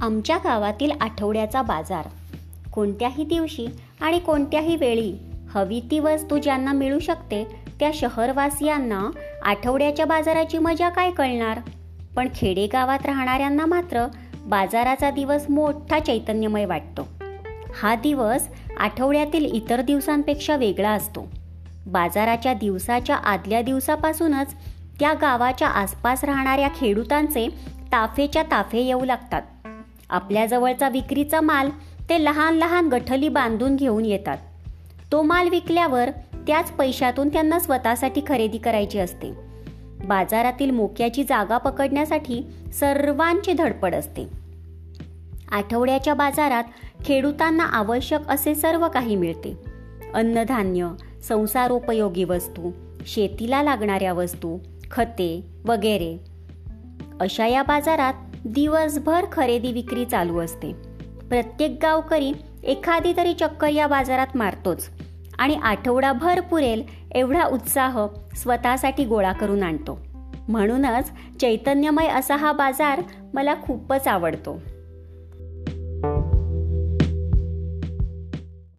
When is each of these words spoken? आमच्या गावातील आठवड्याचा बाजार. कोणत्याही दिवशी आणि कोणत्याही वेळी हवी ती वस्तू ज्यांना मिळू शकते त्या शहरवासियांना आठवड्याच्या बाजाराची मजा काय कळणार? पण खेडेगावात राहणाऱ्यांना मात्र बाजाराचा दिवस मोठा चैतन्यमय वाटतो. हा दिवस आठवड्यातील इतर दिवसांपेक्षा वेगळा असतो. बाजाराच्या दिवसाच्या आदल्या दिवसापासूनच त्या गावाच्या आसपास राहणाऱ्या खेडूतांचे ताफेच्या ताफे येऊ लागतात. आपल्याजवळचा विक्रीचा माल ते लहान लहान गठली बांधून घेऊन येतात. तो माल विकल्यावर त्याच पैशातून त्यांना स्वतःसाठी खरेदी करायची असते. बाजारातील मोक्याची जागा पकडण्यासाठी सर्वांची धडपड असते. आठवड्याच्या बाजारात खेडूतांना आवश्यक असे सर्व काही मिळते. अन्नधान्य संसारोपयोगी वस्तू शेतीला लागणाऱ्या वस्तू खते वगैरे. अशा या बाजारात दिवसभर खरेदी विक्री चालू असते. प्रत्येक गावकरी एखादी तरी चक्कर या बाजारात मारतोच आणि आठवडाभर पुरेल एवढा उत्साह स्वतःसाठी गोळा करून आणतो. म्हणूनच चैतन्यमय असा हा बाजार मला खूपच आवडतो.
आमच्या 0.00 0.36
गावातील 0.36 0.90
आठवड्याचा 1.00 1.62
बाजार. 1.62 2.08
कोणत्याही 2.72 3.24
दिवशी 3.24 3.66
आणि 4.00 4.18
कोणत्याही 4.18 4.76
वेळी 4.76 5.14
हवी 5.54 5.80
ती 5.90 5.98
वस्तू 5.98 6.38
ज्यांना 6.38 6.72
मिळू 6.72 6.98
शकते 6.98 7.44
त्या 7.80 7.90
शहरवासियांना 7.94 9.10
आठवड्याच्या 9.42 10.06
बाजाराची 10.06 10.58
मजा 10.58 10.88
काय 10.88 11.10
कळणार? 11.10 11.60
पण 12.16 12.28
खेडेगावात 12.34 13.06
राहणाऱ्यांना 13.06 13.66
मात्र 13.66 14.06
बाजाराचा 14.40 15.10
दिवस 15.10 15.50
मोठा 15.50 15.98
चैतन्यमय 15.98 16.64
वाटतो. 16.64 17.08
हा 17.82 17.94
दिवस 17.94 18.48
आठवड्यातील 18.78 19.44
इतर 19.44 19.80
दिवसांपेक्षा 19.80 20.56
वेगळा 20.56 20.90
असतो. 20.90 21.28
बाजाराच्या 21.86 22.54
दिवसाच्या 22.54 23.16
आदल्या 23.16 23.62
दिवसापासूनच 23.62 24.54
त्या 25.00 25.12
गावाच्या 25.12 25.68
आसपास 25.68 26.24
राहणाऱ्या 26.24 26.68
खेडूतांचे 26.68 27.48
ताफेच्या 27.92 28.42
ताफे 28.42 28.80
येऊ 28.80 29.04
लागतात. 29.04 29.42
आपल्याजवळचा 30.10 30.88
विक्रीचा 30.88 31.40
माल 31.40 31.68
ते 32.08 32.24
लहान 32.24 32.54
लहान 32.54 32.88
गठली 32.88 33.28
बांधून 33.28 33.76
घेऊन 33.76 34.04
येतात. 34.04 34.38
तो 35.12 35.22
माल 35.22 35.48
विकल्यावर 35.48 36.10
त्याच 36.46 36.70
पैशातून 36.70 37.28
त्यांना 37.28 37.58
स्वतःसाठी 37.58 38.20
खरेदी 38.26 38.58
करायची 38.58 38.98
असते. 38.98 39.32
बाजारातील 40.04 40.70
मोक्याची 40.70 41.24
जागा 41.24 41.58
पकडण्यासाठी 41.58 42.46
सर्वांची 42.72 43.52
धडपड 43.52 43.94
असते. 43.94 44.28
आठवड्याच्या 45.52 46.14
बाजारात 46.14 46.64
खेडूतांना 47.04 47.64
आवश्यक 47.64 48.28
असे 48.28 48.54
सर्व 48.54 48.88
काही 48.88 49.16
मिळते. 49.16 49.56
अन्नधान्य 50.14 50.88
संसारोपयोगी 51.28 52.24
वस्तू 52.24 52.70
शेतीला 53.06 53.62
लागणाऱ्या 53.62 54.12
वस्तू 54.12 54.58
खते 54.90 55.46
वगैरे. 55.66 56.35
अशा 57.20 57.46
या 57.46 57.62
बाजारात 57.62 58.14
दिवसभर 58.44 59.24
खरेदी 59.32 59.72
विक्री 59.72 60.04
चालू 60.04 60.38
असते. 60.38 60.72
प्रत्येक 61.28 61.78
गावकरी 61.82 62.32
एखादी 62.64 63.12
तरी 63.16 63.34
चक्कर 63.34 63.68
या 63.68 63.86
बाजारात 63.86 64.26
मारतोच 64.34 64.90
आणि 65.38 65.54
आठवडाभर 65.62 66.40
पुरेल 66.40 66.82
एवढा 67.12 67.44
उत्साह 67.44 68.06
स्वतःसाठी 68.36 69.04
गोळा 69.04 69.32
करून 69.32 69.62
आणतो. 69.62 69.98
म्हणूनच 70.48 71.10
चैतन्यमय 71.40 72.08
असा 72.08 72.36
हा 72.36 72.52
बाजार 72.52 73.00
मला 73.34 73.54
खूपच 73.62 74.08
आवडतो. 74.08 74.60